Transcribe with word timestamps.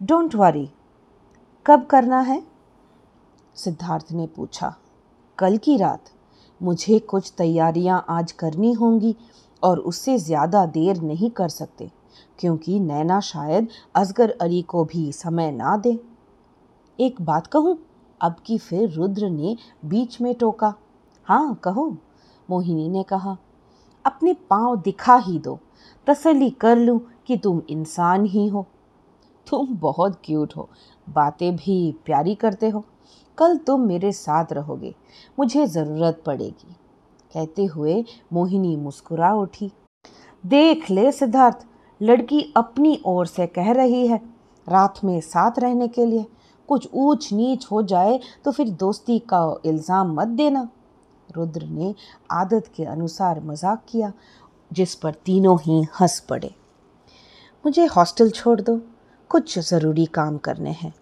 Don't 0.00 0.34
worry, 0.34 0.68
कब 1.66 1.84
करना 1.84 2.18
है? 2.20 2.42
सिद्धार्थ 3.56 4.10
ने 4.12 4.26
पूछा, 4.26 4.74
कल 5.38 5.56
की 5.56 5.76
रात। 5.76 6.10
मुझे 6.60 6.98
कुछ 6.98 7.32
तैयारियाँ 7.38 8.04
आज 8.08 8.32
करनी 8.32 8.72
होंगी 8.72 9.14
और 9.62 9.78
उससे 9.80 10.18
ज़्यादा 10.18 10.64
देर 10.66 11.00
नहीं 11.02 11.30
कर 11.30 11.48
सकते, 11.48 11.90
क्योंकि 12.38 12.78
नैना 12.80 13.20
शायद 13.22 13.68
असगर 13.94 14.36
अली 14.40 14.62
को 14.64 14.84
भी 14.84 15.10
समय 15.12 15.50
ना 15.52 15.76
दे। 15.76 15.98
एक 16.98 17.22
बात 17.22 17.46
कहूँ, 17.46 17.76
अब 18.20 18.36
की 18.46 18.58
फिर 18.58 18.88
रुद्र 18.90 19.30
ने 19.30 19.56
बीच 19.84 20.20
में 20.20 20.34
टोका 20.34 20.74
हाँ 21.26 21.54
कहो। 21.54 21.88
मोहिनी 22.48 22.88
ने 22.88 23.02
कहा, 23.02 23.36
अपने 24.04 24.32
पाँव 24.50 24.76
दिखा 24.76 25.16
ही 25.16 25.38
दो 25.38 25.58
तसली 26.06 26.50
कर 26.50 26.76
लूँ 26.76 27.00
कि 27.26 27.36
तुम 27.36 27.62
इंसान 27.70 28.24
ही 28.26 28.48
हो। 28.48 28.66
तुम 29.46 29.76
बहुत 29.78 30.20
क्यूट 30.24 30.56
हो। 30.56 30.68
बातें 31.06 31.56
भी 31.56 31.94
प्यारी 32.04 32.34
करते 32.34 32.68
हो। 32.68 32.84
कल 33.38 33.56
तुम 33.56 33.80
मेरे 33.80 34.12
साथ 34.12 34.52
रहोगे। 34.52 34.94
मुझे 35.38 35.66
ज़रूरत 35.66 36.22
पड़ेगी। 36.26 36.74
कहते 37.32 37.64
हुए 37.64 38.04
मोहिनी 38.32 38.76
मुस्कुरा 38.76 39.32
उठी। 39.34 39.70
देख 40.44 40.90
ले 40.90 41.10
सिद्धार्थ, 41.12 41.66
लड़की 42.00 42.40
अपनी 42.56 42.98
ओर 43.06 43.26
से 43.26 43.46
कह 43.48 43.70
रही 43.72 44.06
है 44.06 44.20
रात 44.66 45.04
में 45.04 45.20
साथ 45.22 45.58
रहने 45.58 45.88
के 45.88 46.06
लिए। 46.06 46.24
कुछ 46.68 46.88
ऊंच 46.94 47.32
नीच 47.32 47.66
हो 47.70 47.82
जाए 47.84 48.18
तो 48.44 48.50
फिर 48.52 48.68
दोस्ती 48.70 49.18
का 49.28 49.60
इल्ज़ाम 49.66 50.12
मत 50.14 50.28
देना। 50.28 50.68
रुद्र 51.28 51.66
ने 51.66 51.94
आदत 52.30 52.70
के 52.76 52.84
अनुसार 52.84 53.40
मज़ाक 53.42 53.84
किया, 53.88 54.12
जिस 54.70 54.94
पर 54.94 55.14
तीनों 55.16 55.56
ही 55.60 55.82
हंस 56.00 56.18
पड़े। 56.20 56.54
मुझे 57.64 57.86
हॉस्टल 57.86 58.30
छोड़ 58.30 58.60
दो। 58.60 58.80
कुछ 59.30 59.58
ज़रूरी 59.58 60.06
काम 60.06 60.38
करने 60.38 60.70
हैं। 60.70 60.94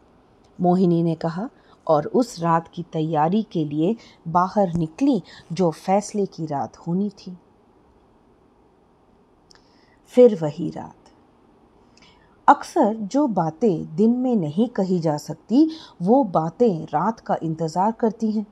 मोहिनी 0.60 1.02
ने 1.02 1.14
कहा, 1.14 1.48
और 1.86 2.06
उस 2.06 2.40
रात 2.40 2.68
की 2.68 2.82
तैयारी 2.82 3.42
के 3.42 3.64
लिए 3.64 3.96
बाहर 4.28 4.72
निकली 4.72 5.22
जो 5.52 5.70
फैसले 5.70 6.26
की 6.26 6.46
रात 6.46 6.76
होनी 6.76 7.10
थी। 7.10 7.36
फिर 10.06 10.38
वही 10.42 10.70
रात। 10.70 10.94
अक्सर 12.48 12.94
जो 12.94 13.26
बातें 13.26 13.96
दिन 13.96 14.10
में 14.10 14.36
नहीं 14.36 14.68
कही 14.68 14.98
जा 14.98 15.16
सकती, 15.16 15.70
वो 16.02 16.24
बातें 16.24 16.84
रात 16.84 17.20
का 17.20 17.36
इंतज़ार 17.42 17.92
करती 17.92 18.30
हैं। 18.30 18.46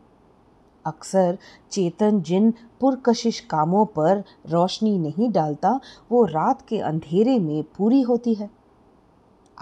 अक्सर 0.86 1.38
चेतन 1.70 2.20
जिन 2.22 2.54
पुरकशिश 2.80 3.40
कामों 3.40 3.86
पर 3.86 4.24
रोशनी 4.48 4.98
नहीं 4.98 5.30
डालता, 5.30 5.80
वो 6.12 6.24
रात 6.24 6.62
के 6.68 6.78
अंधेरे 6.78 7.38
में 7.38 7.62
पूरी 7.62 8.02
होती 8.02 8.34
है। 8.34 8.61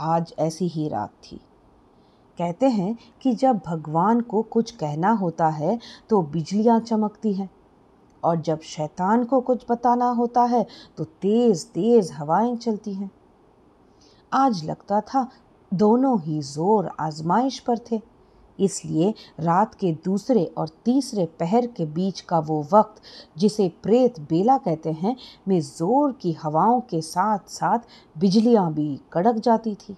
आज 0.01 0.33
ऐसी 0.39 0.67
ही 0.69 0.89
रात 0.89 1.13
थी। 1.25 1.37
कहते 2.39 2.67
हैं 2.67 2.97
कि 3.23 3.33
जब 3.35 3.61
भगवान 3.67 4.21
को 4.21 4.43
कुछ 4.43 4.71
कहना 4.71 5.11
होता 5.13 5.49
है 5.49 5.79
तो 6.11 6.21
बिजलियाँ 6.23 6.79
चमकती 6.81 7.33
हैं। 7.33 7.49
और 8.23 8.41
जब 8.41 8.61
शैतान 8.61 9.25
को 9.25 9.41
कुछ 9.41 9.65
बताना 9.71 10.09
होता 10.11 10.43
है 10.45 10.65
तो 10.99 11.05
तेज़ 11.05 11.67
तेज़ 11.67 12.13
हवाएँ 12.13 12.57
चलती 12.57 12.95
हैं। 12.95 13.11
आज 14.33 14.65
लगता 14.65 15.01
था 15.01 15.27
दोनों 15.73 16.21
ही 16.21 16.41
ज़ोर 16.43 16.91
आजमाइश 17.01 17.59
पर 17.59 17.79
थे। 17.91 18.01
इसलिए 18.61 19.13
रात 19.41 19.75
के 19.75 19.93
दूसरे 20.05 20.45
और 20.59 20.69
तीसरे 20.85 21.25
पहर 21.41 21.67
के 21.67 21.87
बीच 21.89 22.21
का 22.21 22.39
वो 22.41 22.63
वक्त, 22.73 23.03
जिसे 23.39 23.69
प्रेत 23.83 24.21
बेला 24.21 24.57
कहते 24.59 24.93
हैं, 24.93 25.17
में 25.49 25.61
ज़ोर 25.61 26.13
की 26.13 26.33
हवाओं 26.35 26.81
के 26.81 27.01
साथ 27.03 27.51
साथ 27.51 27.89
बिजलियाँ 28.17 28.73
भी 28.73 29.01
कड़क 29.13 29.37
जाती 29.37 29.75
थी। 29.79 29.97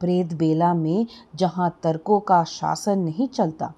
प्रेत 0.00 0.32
बेला 0.34 0.72
में 0.74 1.06
जहाँ 1.36 1.70
तर्कों 1.82 2.18
का 2.20 2.42
शासन 2.46 2.98
नहीं 2.98 3.28
चलता, 3.28 3.72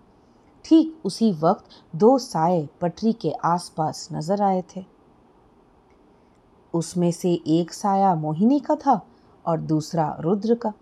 ठीक 0.64 1.00
उसी 1.04 1.30
वक्त 1.34 1.64
दो 1.94 2.16
साए 2.20 2.66
पटरी 2.80 3.12
के 3.12 3.32
आसपास 3.44 4.08
नज़र 4.12 4.42
आए 4.42 4.62
थे। 4.76 4.84
उसमें 6.74 7.10
से 7.12 7.32
एक 7.50 7.72
साया 7.72 8.14
मोहिनी 8.14 8.58
का 8.60 8.74
था 8.76 9.00
और 9.44 9.60
दूसरा 9.62 10.16
रुद्र 10.20 10.54
का। 10.54 10.72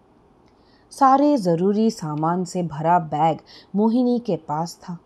सारे 0.93 1.37
ज़रूरी 1.37 1.91
सामान 1.91 2.45
से 2.45 2.63
भरा 2.63 2.99
बैग 2.99 3.39
मोहिनी 3.77 4.19
के 4.19 4.37
पास 4.39 4.75
था। 4.83 4.97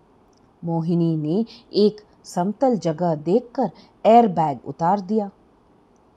मोहिनी 0.62 1.16
ने 1.16 1.44
एक 1.72 2.00
समतल 2.24 2.76
जगह 2.76 3.14
देखकर 3.14 3.70
एयर 4.04 4.28
बैग 4.28 4.58
उतार 4.66 5.00
दिया। 5.00 5.30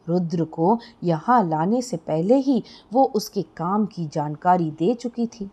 रुद्र 0.07 0.46
को 0.46 0.78
यहाँ 1.03 1.44
लाने 1.50 1.81
से 1.81 1.97
पहले 1.97 2.35
ही 2.38 2.63
वो 2.94 3.03
उसके 3.16 3.41
काम 3.57 3.85
की 3.85 4.06
जानकारी 4.07 4.72
दे 4.72 4.94
चुकी 4.94 5.28
थी। 5.28 5.50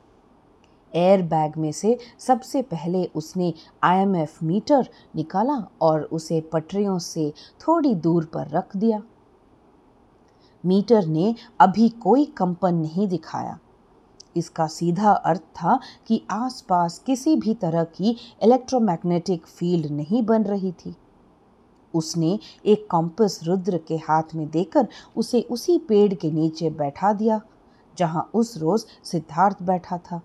एयर 0.95 1.23
बैग 1.25 1.57
में 1.57 1.71
से 1.73 1.97
सबसे 2.19 2.63
पहले 2.63 3.05
उसने 3.15 3.53
आईएमएफ 3.83 4.43
मीटर 4.43 4.89
निकाला 5.17 5.63
और 5.83 6.03
उसे 6.03 6.41
पटरियों 6.53 6.99
से 6.99 7.33
थोड़ी 7.61 7.95
दूर 7.95 8.25
पर 8.25 8.49
रख 8.49 8.77
दिया। 8.77 9.03
मीटर 10.65 11.07
ने 11.07 11.35
अभी 11.61 11.89
कोई 11.89 12.25
कंपन 12.37 12.75
नहीं 12.75 13.09
दिखाया। 13.09 13.59
इसका 14.37 14.67
सीधा 14.67 15.11
अर्थ 15.11 15.41
था 15.41 15.79
कि 16.09 16.23
आसपास 16.31 16.99
किसी 17.07 17.37
भी 17.37 17.55
तरह 17.55 17.85
की 17.97 18.17
इलेक्ट्रोमैग्नेटिक 18.43 19.47
फ़ील्ड 19.47 19.91
नहीं 19.93 20.23
बन 20.27 20.45
रही 20.45 20.73
थी। 20.75 20.95
उसने 21.95 22.39
एक 22.67 22.87
कॉम्पस 22.91 23.41
रुद्र 23.45 23.79
के 23.79 23.97
हाथ 23.99 24.35
में 24.35 24.49
देकर 24.51 24.89
उसे 25.17 25.41
उसी 25.41 25.79
पेड़ 25.79 26.15
के 26.15 26.31
नीचे 26.31 26.71
बैठा 26.71 27.13
दिया, 27.13 27.41
जहाँ 27.99 28.31
उस 28.35 28.57
रोज 28.59 28.85
सिद्धार्थ 29.05 29.63
बैठा 29.63 29.99
था। 29.99 30.21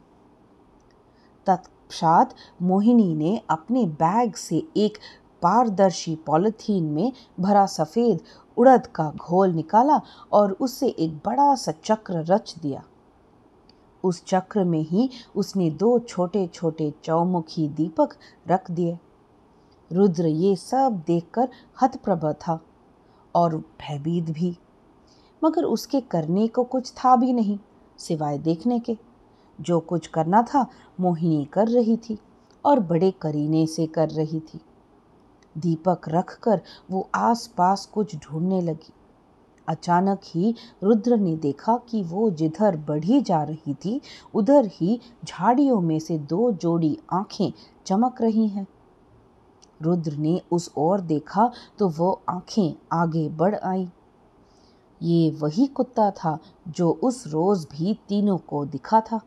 तत्पश्चात 1.47 2.35
मोहिनी 2.61 3.13
ने 3.15 3.41
अपने 3.49 3.85
बैग 4.01 4.35
से 4.35 4.63
एक 4.77 4.97
पारदर्शी 5.41 6.15
पॉलिथीन 6.25 6.83
में 6.83 7.11
भरा 7.39 7.65
सफ़ेद 7.65 8.19
उड़द 8.57 8.87
का 8.87 9.11
घोल 9.11 9.53
निकाला 9.53 9.99
और 10.31 10.51
उससे 10.51 10.87
एक 10.87 11.15
बड़ा 11.25 11.53
सा 11.55 11.71
चक्र 11.83 12.23
रच 12.25 12.55
दिया। 12.61 12.83
उस 14.03 14.23
चक्र 14.25 14.63
में 14.63 14.81
ही 14.81 15.09
उसने 15.35 15.69
दो 15.69 15.99
छोटे 15.99 16.47
छोटे 16.47 16.93
चौमुखी 17.03 17.69
दीपक 17.69 18.13
रख 18.47 18.71
दिए। 18.71 18.97
रुद्र 19.91 20.25
ये 20.25 20.55
सब 20.55 21.03
देखकर 21.07 21.49
हतप्रभ 21.81 22.31
था 22.33 22.59
और 23.35 23.57
भयभीत 23.57 24.23
भी। 24.23 24.57
मगर 25.43 25.63
उसके 25.63 26.01
करने 26.01 26.47
को 26.47 26.63
कुछ 26.63 26.91
था 26.91 27.15
भी 27.15 27.33
नहीं, 27.33 27.59
सिवाय 27.97 28.37
देखने 28.37 28.79
के। 28.79 28.97
जो 29.61 29.79
कुछ 29.79 30.07
करना 30.07 30.41
था, 30.43 30.67
मोहिनी 30.99 31.45
कर 31.45 31.67
रही 31.67 31.97
थी 31.97 32.19
और 32.65 32.79
बड़े 32.79 33.11
करीने 33.11 33.67
से 33.67 33.85
कर 33.85 34.09
रही 34.09 34.39
थी। 34.39 34.59
दीपक 35.57 36.01
रखकर 36.07 36.61
वो 36.91 37.09
आसपास 37.15 37.85
कुछ 37.85 38.15
ढूँढने 38.15 38.61
लगी। 38.61 38.93
अचानक 39.67 40.21
ही 40.25 40.53
रुद्र 40.83 41.17
ने 41.17 41.35
देखा 41.35 41.77
कि 41.89 42.03
वो 42.03 42.29
जिधर 42.29 42.77
बढ़ी 42.77 43.21
जा 43.21 43.43
रही 43.43 43.73
थी, 43.73 44.01
उधर 44.35 44.69
ही 44.73 44.99
झाड़ियों 45.25 45.81
में 45.81 45.99
से 45.99 46.17
दो 46.17 46.51
जोड़ी 46.51 46.97
आँखें 47.13 47.51
चमक 47.85 48.21
रही 48.21 48.47
हैं। 48.47 48.67
रुद्र 49.81 50.17
ने 50.17 50.41
उस 50.51 50.71
ओर 50.77 51.01
देखा 51.01 51.51
तो 51.79 51.89
वो 51.89 52.21
आँखें 52.29 52.73
आगे 52.93 53.29
बढ़ 53.29 53.55
आई। 53.55 53.89
ये 55.01 55.29
वही 55.31 55.65
कुत्ता 55.67 56.11
था 56.11 56.37
जो 56.67 56.89
उस 57.03 57.27
रोज 57.27 57.67
भी 57.71 57.93
तीनों 58.09 58.37
को 58.37 58.65
दिखा 58.65 59.01
था। 59.01 59.21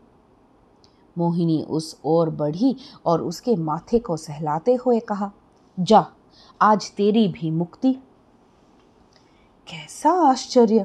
मोहिनी 1.19 1.63
उस 1.63 2.01
ओर 2.05 2.31
बढ़ी 2.31 2.77
और 3.07 3.23
उसके 3.23 3.57
माथे 3.57 3.99
को 3.99 4.17
सहलाते 4.17 4.75
हुए 4.75 5.01
कहा, 5.01 5.31
जा, 5.81 6.07
आज 6.61 6.91
तेरी 6.91 7.29
भी 7.29 7.51
मुक्ति। 7.51 7.97
कैसा 9.69 10.11
आश्चर्य। 10.29 10.85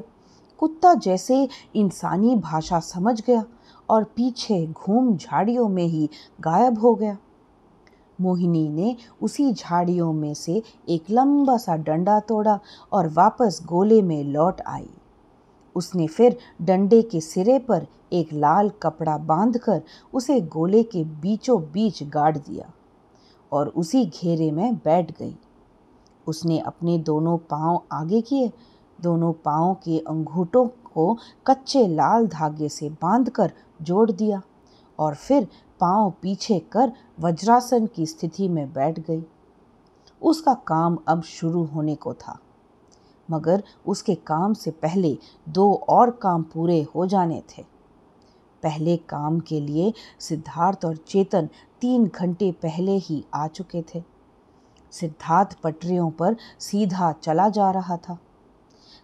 कुत्ता 0.58 0.92
जैसे 0.94 1.48
इंसानी 1.74 2.36
भाषा 2.36 2.78
समझ 2.80 3.20
गया 3.20 3.42
और 3.88 4.04
पीछे 4.04 4.66
घूम 4.66 5.16
झाड़ियों 5.16 5.68
में 5.68 5.84
ही 5.84 6.08
गायब 6.40 6.78
हो 6.78 6.94
गया। 6.94 7.16
मोहिनी 8.20 8.68
ने 8.68 8.96
उसी 9.22 9.52
झाड़ियों 9.52 10.12
में 10.12 10.32
से 10.34 10.62
एक 10.88 11.10
लंबा 11.10 11.56
सा 11.56 11.76
डंडा 11.76 12.18
तोड़ा 12.20 12.58
और 12.92 13.08
वापस 13.08 13.60
गोले 13.66 14.00
में 14.02 14.22
लौट 14.24 14.60
आई। 14.66 14.88
उसने 15.76 16.06
फिर 16.06 16.36
डंडे 16.62 17.02
के 17.02 17.20
सिरे 17.20 17.58
पर 17.58 17.86
एक 18.12 18.32
लाल 18.32 18.70
कपड़ा 18.82 19.18
बांधकर 19.18 19.82
उसे 20.14 20.40
गोले 20.40 20.82
के 20.82 21.04
बीचों 21.04 21.60
बीच 21.62 22.02
गाड़ 22.02 22.36
दिया 22.38 22.70
और 23.52 23.68
उसी 23.68 24.04
घेरे 24.06 24.50
में 24.50 24.74
बैठ 24.74 25.10
गई। 25.18 25.36
उसने 26.26 26.58
अपने 26.58 26.98
दोनों 26.98 27.38
पाँव 27.38 27.82
आगे 27.92 28.20
किए 28.20 28.50
दोनों 29.02 29.32
पाँव 29.44 29.74
के 29.84 29.98
अंगूठों 29.98 30.66
को 30.94 31.16
कच्चे 31.46 31.86
लाल 31.88 32.26
धागे 32.26 32.68
से 32.68 32.88
बांधकर 33.02 33.52
जोड़ 33.82 34.10
दिया 34.10 34.40
और 34.98 35.14
फिर 35.14 35.46
पाँव 35.80 36.12
पीछे 36.22 36.58
कर 36.72 36.92
वज्रासन 37.20 37.86
की 37.86 38.06
स्थिति 38.06 38.48
में 38.48 38.72
बैठ 38.72 38.98
गई। 39.00 39.22
उसका 40.22 40.54
काम 40.66 40.98
अब 41.08 41.22
शुरू 41.22 41.64
होने 41.64 41.94
को 41.94 42.14
था, 42.14 42.38
मगर 43.28 43.62
उसके 43.86 44.14
काम 44.14 44.54
से 44.54 44.70
पहले 44.72 45.16
दो 45.48 45.72
और 45.88 46.10
काम 46.22 46.42
पूरे 46.44 46.80
हो 46.94 47.06
जाने 47.06 47.42
थे। 47.48 47.62
पहले 48.62 48.96
काम 49.08 49.38
के 49.40 49.60
लिए 49.60 49.92
सिद्धार्थ 50.20 50.84
और 50.84 50.96
चेतन 50.98 51.48
तीन 51.80 52.06
घंटे 52.06 52.50
पहले 52.52 52.96
ही 52.98 53.24
आ 53.34 53.46
चुके 53.48 53.82
थे। 53.84 54.02
सिद्धार्थ 54.92 55.56
पटरियों 55.60 56.10
पर 56.10 56.36
सीधा 56.60 57.12
चला 57.14 57.48
जा 57.48 57.70
रहा 57.70 57.96
था। 57.98 58.18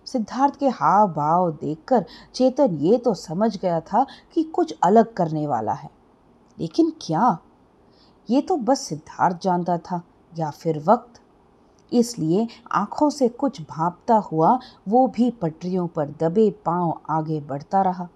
सिद्धार्थ 0.07 0.57
के 0.57 0.69
हाव 0.69 1.09
भाव 1.13 1.51
देखकर 1.53 2.05
चेतन 2.35 2.75
ये 2.75 2.99
तो 2.99 3.15
समझ 3.15 3.57
गया 3.57 3.81
था 3.81 4.07
कि 4.35 4.43
कुछ 4.43 4.75
अलग 4.83 5.13
करने 5.15 5.47
वाला 5.47 5.73
है। 5.73 5.91
लेकिन 6.59 6.93
क्या? 7.03 7.39
ये 8.31 8.41
तो 8.41 8.57
बस 8.57 8.81
सिद्धार्थ 8.81 9.43
जानता 9.43 9.79
था 9.79 10.03
या 10.39 10.51
फिर 10.51 10.83
वक्त? 10.87 11.21
इसलिए 11.93 12.47
आँखों 12.73 13.11
से 13.11 13.29
कुछ 13.29 13.61
भापता 13.61 14.15
हुआ 14.17 14.59
वो 14.89 15.07
भी 15.07 15.31
पटरियों 15.31 15.87
पर 15.87 16.09
दबे 16.21 16.51
पाँव 16.65 17.01
आगे 17.11 17.41
बढ़ता 17.41 17.83
रहा। 17.83 18.09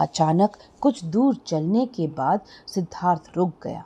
अचानक 0.00 0.56
कुछ 0.80 1.04
दूर 1.04 1.36
चलने 1.46 1.86
के 1.86 2.06
बाद 2.06 2.40
सिद्धार्थ 2.66 3.30
रुक 3.36 3.52
गया। 3.62 3.84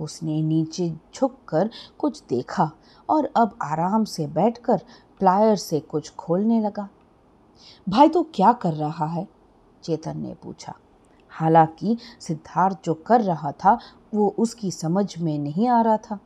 उसने 0.00 0.40
नीचे 0.42 0.88
झुककर 1.14 1.70
कुछ 1.98 2.22
देखा 2.28 2.70
और 3.08 3.32
अब 3.36 3.56
आराम 3.62 4.04
से 4.04 4.26
बैठकर 4.26 4.80
प्लायर 5.22 5.56
से 5.56 5.78
कुछ 5.80 6.10
खोलने 6.14 6.60
लगा। 6.60 6.88
भाई 7.88 8.08
तो 8.08 8.22
क्या 8.34 8.52
कर 8.52 8.72
रहा 8.72 9.06
है? 9.06 9.26
चेतन 9.82 10.18
ने 10.18 10.34
पूछा। 10.42 10.74
हालाँकि 11.32 11.96
सिद्धार्थ 12.20 12.78
जो 12.84 12.94
कर 12.94 13.20
रहा 13.20 13.52
था, 13.52 13.78
वो 14.14 14.34
उसकी 14.38 14.70
समझ 14.70 15.18
में 15.18 15.38
नहीं 15.38 15.68
आ 15.68 15.80
रहा 15.82 15.96
था, 15.96 16.18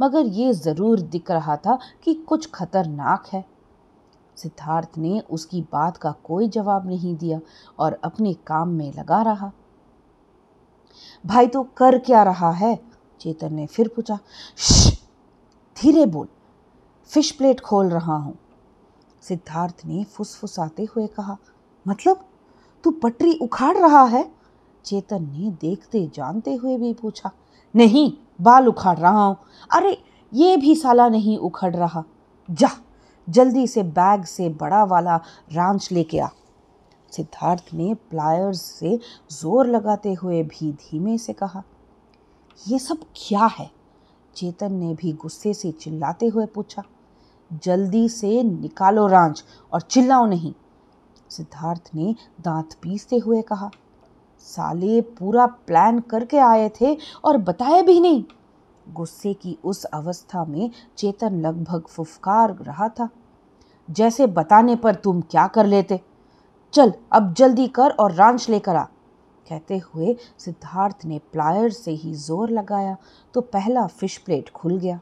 मगर 0.00 0.26
ये 0.26 0.52
ज़रूर 0.52 1.00
दिख 1.00 1.30
रहा 1.30 1.56
था 1.56 1.78
कि 2.04 2.14
कुछ 2.14 2.50
खतरनाक 2.50 3.26
है। 3.32 3.44
सिद्धार्थ 4.36 4.98
ने 4.98 5.20
उसकी 5.20 5.62
बात 5.62 5.96
का 5.96 6.12
कोई 6.24 6.48
जवाब 6.48 6.86
नहीं 6.86 7.16
दिया 7.16 7.40
और 7.78 8.00
अपने 8.04 8.34
काम 8.46 8.68
में 8.68 8.92
लगा 8.92 9.22
रहा। 9.22 9.50
भाई 11.26 11.46
तो 11.46 11.62
कर 11.62 11.98
क्या 11.98 12.22
रहा 12.22 12.50
है? 12.50 12.78
चेतन 13.20 13.54
ने 13.54 13.66
फिर 13.66 13.88
पूछा। 13.88 14.18
धीरे 15.76 16.06
बोल 16.06 16.28
फ़िश 17.10 17.30
प्लेट 17.30 17.60
खोल 17.60 17.88
रहा 17.88 18.16
हूँ। 18.16 18.36
सिद्धार्थ 19.22 19.82
ने 19.86 20.04
फुसफुसाते 20.04 20.84
हुए 20.84 21.06
कहा 21.06 21.36
मतलब? 21.86 22.24
तू 22.84 22.90
पटरी 22.92 23.32
उखाड़ 23.42 23.76
रहा 23.76 24.02
है? 24.04 24.30
चेतन 24.84 25.22
ने 25.22 25.50
देखते 25.60 26.06
जानते 26.06 26.54
हुए 26.54 26.76
भी 26.76 26.92
पूछा, 26.92 27.30
नहीं, 27.74 28.12
बाल 28.40 28.68
उखाड़ 28.68 28.98
रहा 28.98 29.24
हूँ। 29.24 29.36
अरे, 29.70 29.96
ये 30.32 30.56
भी 30.56 30.74
साला 30.74 31.08
नहीं 31.08 31.36
उखड़ 31.38 31.74
रहा। 31.76 32.04
जा, 32.48 32.70
जल्दी 33.28 33.66
से 33.66 33.82
बैग 33.82 34.24
से 34.24 34.48
बड़ा 34.48 34.82
वाला 34.84 35.16
रांच 35.52 35.88
लेके 35.92 36.18
आ। 36.18 36.28
सिद्धार्थ 37.12 37.74
ने 37.74 37.94
प्लायर्स 38.10 38.60
से 38.60 38.98
ज़ोर 39.30 39.66
लगाते 39.66 40.12
हुए 40.12 40.42
भी 40.42 40.72
धीमे 40.72 41.16
से 41.18 41.32
कहा, 41.32 41.62
ये 42.66 42.78
सब 42.78 43.04
क्या 43.16 43.46
है? 43.46 43.70
चेतन 44.36 44.72
ने 44.72 44.94
भी 44.94 45.12
गुस्से 45.12 45.54
से 45.54 45.70
चिल्लाते 45.72 46.26
हुए 46.26 46.46
पूछा 46.46 46.82
जल्दी 47.50 48.08
से 48.08 48.42
निकालो 48.42 49.06
रांच 49.06 49.44
और 49.72 49.80
चिल्लाओ 49.82 50.26
नहीं। 50.26 50.52
सिद्धार्थ 51.30 51.90
ने 51.94 52.14
दांत 52.40 52.74
पीसते 52.82 53.16
हुए 53.16 53.42
कहा, 53.42 53.70
साले 54.46 55.00
पूरा 55.00 55.46
प्लान 55.46 56.00
करके 56.00 56.38
आए 56.38 56.68
थे 56.80 56.96
और 57.24 57.38
बताए 57.38 57.82
भी 57.82 58.00
नहीं। 58.00 58.24
गुस्से 58.86 59.32
की 59.34 59.56
उस 59.64 59.84
अवस्था 59.84 60.44
में 60.44 60.70
चेतन 60.98 61.40
लगभग 61.40 61.86
फुफकार 61.86 62.54
रहा 62.56 62.88
था। 62.90 63.08
जैसे 63.88 64.26
बताने 64.26 64.76
पर 64.76 64.94
तुम 64.94 65.20
क्या 65.20 65.46
कर 65.46 65.66
लेते? 65.66 66.00
चल, 66.74 66.92
अब 67.12 67.32
जल्दी 67.34 67.66
कर 67.68 67.90
और 67.90 68.12
रांच 68.12 68.48
लेकर 68.50 68.76
आ। 68.76 68.84
कहते 69.46 69.76
हुए 69.84 70.14
सिद्धार्थ 70.38 71.04
ने 71.04 71.18
प्लायर 71.32 71.70
से 71.70 71.90
ही 71.92 72.12
ज़ोर 72.14 72.50
लगाया 72.50 72.96
तो 73.34 73.40
पहला 73.42 73.86
फ़िश 73.88 74.16
प्लेट 74.18 74.50
खुल 74.50 74.78
गया। 74.78 74.98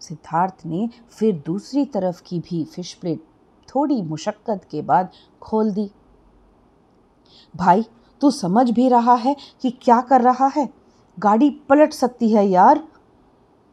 सिद्धार्थ 0.00 0.66
ने 0.66 0.88
फिर 1.10 1.42
दूसरी 1.46 1.84
तरफ़ 1.84 2.22
की 2.22 2.38
भी 2.40 2.64
फ़िश 2.64 2.92
प्लेट 2.94 3.24
थोड़ी 3.68 4.02
मुशक्क़त 4.02 4.66
के 4.70 4.82
बाद 4.82 5.10
खोल 5.42 5.72
दी। 5.72 5.90
भाई, 7.54 7.84
तू 8.20 8.30
समझ 8.30 8.70
भी 8.70 8.88
रहा 8.88 9.14
है 9.14 9.36
कि 9.62 9.70
क्या 9.70 10.00
कर 10.00 10.20
रहा 10.20 10.46
है? 10.46 10.68
गाड़ी 11.18 11.50
पलट 11.68 11.92
सकती 11.92 12.32
है 12.32 12.46
यार। 12.46 12.82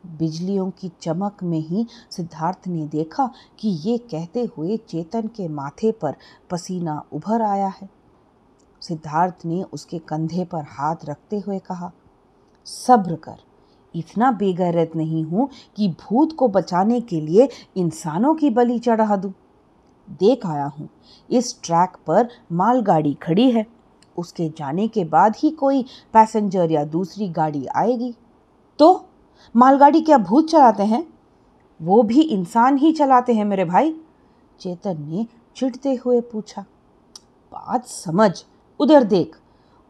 बिजलियों 0.04 0.70
की 0.72 0.92
चमक 1.02 1.44
में 1.44 1.60
ही 1.60 1.86
सिद्धार्थ 2.12 2.68
ने 2.68 2.86
देखा 2.86 3.30
कि 3.60 3.70
ये 3.70 3.98
कहते 3.98 4.50
हुए 4.58 4.78
चेतन 4.78 5.28
के 5.28 5.48
माथे 5.48 5.92
पर 5.92 6.16
पसीना 6.50 7.04
उभर 7.14 7.42
आया 7.42 7.68
है। 7.68 7.90
सिद्धार्थ 8.82 9.46
ने 9.46 9.64
उसके 9.64 10.00
कंधे 10.00 10.46
पर 10.46 10.64
हाथ 10.68 11.06
रखते 11.06 11.40
हुए 11.40 11.60
कहा, 11.60 11.92
सब्र 12.66 13.16
कर 13.16 13.38
इतना 13.94 14.32
बेगैरत 14.32 14.92
नहीं 14.96 15.24
हूँ 15.24 15.50
कि 15.78 15.88
भूत 16.02 16.36
को 16.36 16.48
बचाने 16.48 17.00
के 17.02 17.20
लिए 17.22 17.48
इंसानों 17.78 18.34
की 18.36 18.50
बलि 18.50 18.78
चढ़ा 18.80 19.16
दूँ। 19.16 19.34
देख 20.20 20.46
आया 20.46 20.66
हूँ, 20.68 20.88
इस 21.30 21.60
ट्रैक 21.64 21.98
पर 22.08 22.30
मालगाड़ी 22.52 23.14
खड़ी 23.14 23.50
है। 23.52 23.66
उसके 24.18 24.48
जाने 24.50 24.88
के 24.88 25.04
बाद 25.06 25.36
ही 25.38 25.50
कोई 25.52 25.84
पैसेंजर 26.14 26.72
या 26.72 26.84
दूसरी 26.86 27.28
गाड़ी 27.30 27.66
आएगी। 27.76 28.14
तो 28.80 29.06
मालगाड़ी 29.56 30.02
क्या 30.02 30.18
भूत 30.18 30.50
चलाते 30.50 30.84
हैं? 30.84 31.04
वो 31.80 32.02
भी 32.04 32.22
इंसान 32.22 32.78
ही 32.78 32.92
चलाते 32.92 33.34
हैं 33.34 33.46
मेरे 33.46 33.66
भाई, 33.66 33.94
चेतन 34.60 35.02
ने 35.02 35.26
चिढ़ते 35.56 35.94
हुए 35.96 36.22
पूछा। 36.22 36.62
बात 37.52 37.86
समझ, 37.86 38.32
उधर 38.80 39.04
देख, 39.04 39.36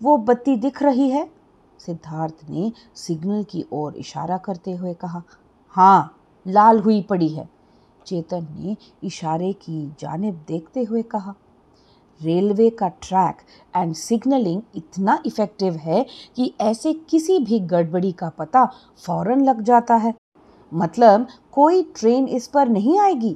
वो 0.01 0.17
बत्ती 0.17 0.55
दिख 0.55 0.81
रही 0.83 1.09
है। 1.09 1.29
सिद्धार्थ 1.79 2.49
ने 2.49 2.71
सिग्नल 2.95 3.43
की 3.43 3.65
ओर 3.73 3.95
इशारा 3.95 4.37
करते 4.37 4.71
हुए 4.71 4.93
कहा 4.93 5.21
हाँ 5.75 6.13
लाल 6.45 6.79
हुई 6.79 7.01
पड़ी 7.01 7.27
है। 7.29 7.47
चेतन 8.07 8.47
ने 8.59 8.75
इशारे 9.03 9.51
की 9.53 9.87
जानब 9.99 10.43
देखते 10.47 10.83
हुए 10.83 11.01
कहा, 11.03 11.33
रेलवे 12.21 12.69
का 12.69 12.87
ट्रैक 13.01 13.41
एंड 13.73 13.93
सिग्नलिंग 13.95 14.61
इतना 14.75 15.17
इफ़ेक्टिव 15.25 15.75
है 15.75 16.05
कि 16.35 16.53
ऐसे 16.61 16.93
किसी 17.09 17.39
भी 17.39 17.59
गड़बड़ी 17.61 18.11
का 18.11 18.29
पता 18.29 18.65
फ़ौरन 19.05 19.43
लग 19.45 19.61
जाता 19.61 19.95
है। 19.95 20.13
मतलब 20.71 21.27
कोई 21.53 21.83
ट्रेन 21.95 22.27
इस 22.27 22.47
पर 22.47 22.69
नहीं 22.69 22.99
आएगी। 22.99 23.35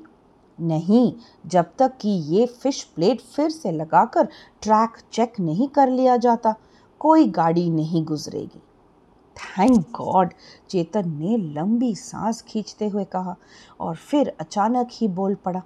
नहीं, 0.57 1.11
जब 1.47 1.71
तक 1.79 1.97
कि 2.01 2.09
ये 2.09 2.45
फ़िश 2.45 2.83
प्लेट 2.95 3.21
फिर 3.21 3.49
से 3.49 3.71
लगाकर 3.71 4.27
ट्रैक 4.61 4.97
चेक 5.13 5.39
नहीं 5.39 5.67
कर 5.67 5.89
लिया 5.89 6.17
जाता। 6.17 6.55
कोई 7.01 7.27
गाड़ी 7.29 7.69
नहीं 7.69 8.03
गुजरेगी। 8.05 8.59
थैंक 9.35 9.79
गॉड 9.95 10.33
चेतन 10.69 11.09
ने 11.11 11.37
लंबी 11.53 11.93
सांस 11.95 12.41
खींचते 12.41 12.87
हुए 12.87 13.03
कहा 13.05 13.35
और 13.79 13.95
फिर 13.95 14.31
अचानक 14.39 14.87
ही 14.91 15.07
बोल 15.09 15.35
पड़ा 15.35 15.61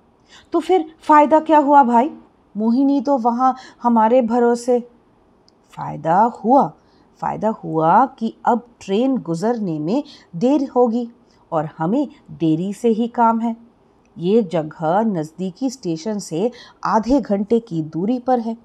तो 0.53 0.59
फिर 0.59 0.85
फ़ायदा 1.01 1.39
क्या 1.39 1.57
हुआ 1.57 1.83
भाई? 1.83 2.09
मोहिनी 2.55 3.01
तो 3.01 3.17
वहाँ 3.17 3.55
हमारे 3.83 4.21
भरोसे। 4.21 4.79
फ़ायदा 5.73 6.19
हुआ? 6.35 6.67
फ़ायदा 7.21 7.49
हुआ 7.63 8.05
कि 8.19 8.33
अब 8.45 8.65
ट्रेन 8.81 9.17
गुज़रने 9.17 9.77
में 9.79 10.03
देर 10.35 10.67
होगी 10.69 11.07
और 11.51 11.69
हमें 11.77 12.07
देरी 12.31 12.71
से 12.73 12.89
ही 12.89 13.07
काम 13.07 13.39
है। 13.39 13.55
ये 14.17 14.41
जगह 14.43 15.01
नज़दीकी 15.01 15.69
स्टेशन 15.69 16.19
से 16.19 16.51
आधे 16.85 17.19
घंटे 17.21 17.59
की 17.59 17.81
दूरी 17.83 18.19
पर 18.19 18.39
है। 18.39 18.57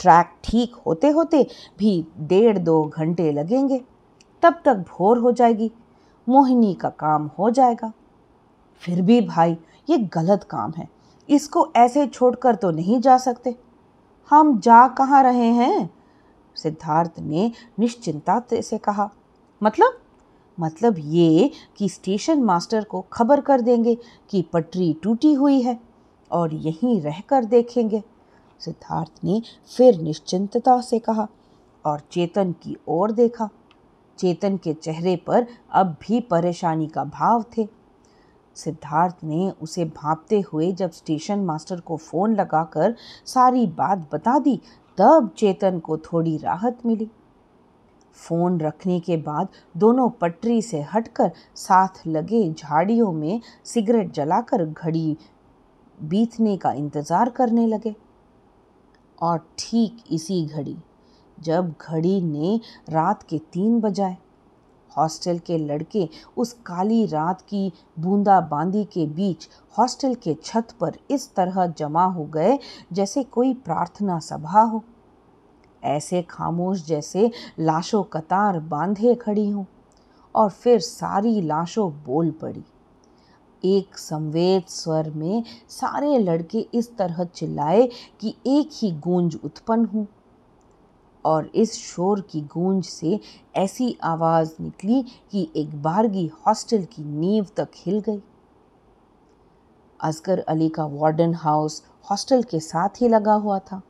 ट्रैक 0.00 0.32
ठीक 0.44 0.74
होते 0.76 1.08
होते 1.08 1.46
भी 1.78 2.06
डेढ़ 2.18 2.58
दो 2.58 2.82
घंटे 2.86 3.30
लगेंगे, 3.32 3.80
तब 4.42 4.60
तक 4.64 4.84
भोर 4.88 5.18
हो 5.18 5.32
जाएगी, 5.32 5.70
मोहिनी 6.26 6.72
का 6.74 6.88
काम 6.90 7.30
हो 7.38 7.50
जाएगा। 7.50 7.92
फिर 8.82 9.02
भी 9.02 9.20
भाई, 9.20 9.56
ये 9.88 9.98
गलत 10.14 10.44
काम 10.44 10.72
है, 10.76 10.88
इसको 11.28 11.66
ऐसे 11.76 12.06
छोड़कर 12.06 12.54
तो 12.54 12.70
नहीं 12.70 13.00
जा 13.00 13.16
सकते। 13.18 13.54
हम 14.30 14.58
जा 14.60 14.86
कहाँ 14.88 15.22
रहे 15.22 15.50
हैं? 15.52 15.90
सिद्धार्थ 16.56 17.18
ने 17.20 17.50
निश्चिंता 17.78 18.42
से 18.52 18.78
कहा। 18.78 19.08
मतलब? 19.60 19.98
मतलब 20.58 20.94
ये 20.98 21.50
कि 21.76 21.88
स्टेशन 21.88 22.42
मास्टर 22.42 22.84
को 22.84 23.00
खबर 23.12 23.40
कर 23.40 23.60
देंगे 23.60 23.96
कि 24.30 24.42
पटरी 24.42 24.92
टूटी 25.02 25.32
हुई 25.32 25.60
है 25.60 25.78
और 26.30 26.54
यहीं 26.54 27.00
रहकर 27.00 27.44
देखेंगे। 27.44 28.02
सिद्धार्थ 28.60 29.24
ने 29.24 29.40
फिर 29.76 30.00
निश्चिंतता 30.00 30.80
से 30.80 30.98
कहा 30.98 31.26
और 31.84 32.00
चेतन 32.12 32.52
की 32.62 32.76
ओर 32.88 33.12
देखा। 33.12 33.48
चेतन 34.18 34.56
के 34.56 34.72
चेहरे 34.74 35.16
पर 35.16 35.46
अब 35.72 35.96
भी 36.00 36.20
परेशानी 36.20 36.86
का 36.86 37.04
भाव 37.04 37.44
थे। 37.56 37.66
सिद्धार्थ 38.56 39.16
ने 39.24 39.50
उसे 39.62 39.84
भापते 39.84 40.40
हुए 40.52 40.70
जब 40.72 40.90
स्टेशन 40.90 41.40
मास्टर 41.40 41.80
को 41.80 41.96
फ़ोन 41.96 42.34
लगाकर 42.36 42.94
सारी 43.26 43.66
बात 43.68 44.08
बता 44.12 44.38
दी, 44.38 44.56
तब 44.98 45.30
चेतन 45.38 45.78
को 45.78 45.96
थोड़ी 45.98 46.36
राहत 46.36 46.78
मिली। 46.86 47.10
फ़ोन 48.16 48.58
रखने 48.60 48.98
के 49.00 49.16
बाद 49.18 49.48
दोनों 49.76 50.08
पटरी 50.10 50.60
से 50.62 50.80
हटकर 50.94 51.30
साथ 51.56 52.06
लगे 52.06 52.48
झाड़ियों 52.52 53.12
में 53.12 53.40
सिगरेट 53.64 54.12
जलाकर 54.12 54.64
घड़ी 54.64 55.16
बीतने 55.98 56.56
का 56.56 56.72
इंतज़ार 56.72 57.30
करने 57.30 57.66
लगे। 57.66 57.94
और 59.22 59.46
ठीक 59.58 60.04
इसी 60.12 60.44
घड़ी, 60.46 60.76
जब 61.38 61.74
घड़ी 61.80 62.20
ने 62.20 62.60
रात 62.90 63.22
के 63.22 63.38
तीन 63.52 63.80
बजाए। 63.80 64.16
हॉस्टल 64.90 65.38
के 65.38 65.56
लड़के 65.58 66.08
उस 66.36 66.52
काली 66.66 67.04
रात 67.06 67.40
की 67.40 67.72
बूंदा 67.98 68.40
बांदी 68.40 68.84
के 68.84 69.06
बीच 69.06 69.48
हॉस्टल 69.74 70.14
के 70.14 70.34
छत 70.44 70.72
पर 70.80 70.96
इस 71.10 71.34
तरह 71.34 71.66
जमा 71.68 72.04
हो 72.04 72.24
गए 72.24 72.58
जैसे 72.92 73.22
कोई 73.22 73.52
प्रार्थना 73.54 74.18
सभा 74.18 74.60
हो। 74.62 74.82
ऐसे 75.82 76.22
खामोश 76.22 76.86
जैसे 76.86 77.30
लाशों 77.58 78.02
कतार 78.02 78.58
बांधे 78.60 79.14
खड़ी 79.14 79.48
हों 79.50 79.64
और 80.34 80.50
फिर 80.50 80.80
सारी 80.80 81.40
लाशों 81.40 81.90
बोल 82.04 82.30
पड़ी। 82.30 82.64
एक 83.64 83.98
संवेद 83.98 84.64
स्वर 84.68 85.10
में 85.10 85.42
सारे 85.68 86.18
लड़के 86.18 86.66
इस 86.74 86.96
तरह 86.96 87.24
चिल्लाए 87.24 87.88
कि 88.20 88.34
एक 88.46 88.70
ही 88.72 88.90
गूंज 89.00 89.36
उत्पन्न 89.44 89.84
हुई 89.84 90.06
और 91.24 91.50
इस 91.54 91.72
शोर 91.74 92.20
की 92.20 92.40
गूंज 92.52 92.84
से 92.84 93.18
ऐसी 93.56 93.96
आवाज़ 94.04 94.52
निकली 94.60 95.02
कि 95.32 95.48
एक 95.56 95.82
बारगी 95.82 96.26
हॉस्टल 96.46 96.84
की 96.84 97.04
नींव 97.04 97.46
तक 97.56 97.68
हिल 97.76 98.00
गई। 98.00 98.20
असगर 100.00 100.38
अली 100.38 100.68
का 100.68 100.84
वार्डन 100.86 101.34
हाउस 101.34 101.82
हॉस्टल 102.10 102.42
के 102.42 102.60
साथ 102.60 103.02
ही 103.02 103.08
लगा 103.08 103.34
हुआ 103.34 103.58
था। 103.58 103.80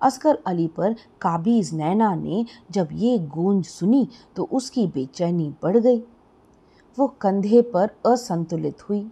असगर 0.00 0.38
अली 0.46 0.66
पर 0.66 0.94
काबीज 1.20 1.72
नैना 1.74 2.14
ने 2.14 2.44
जब 2.70 2.88
ये 2.92 3.18
गूंज 3.18 3.64
सुनी 3.66 4.06
तो 4.36 4.48
उसकी 4.52 4.86
बेचैनी 4.86 5.48
बढ़ 5.62 5.76
गई। 5.76 6.02
वो 6.98 7.06
कंधे 7.20 7.60
पर 7.62 7.86
असंतुलित 8.06 8.82
हुई। 8.82 9.04